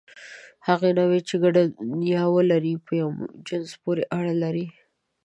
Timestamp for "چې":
1.27-1.35